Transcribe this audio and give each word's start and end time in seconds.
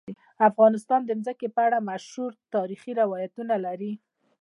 افغانستان 0.49 1.01
د 1.05 1.11
ځمکه 1.23 1.47
په 1.55 1.61
اړه 1.67 1.79
مشهور 1.89 2.31
تاریخی 2.55 2.91
روایتونه 3.01 3.55
لري. 3.65 3.93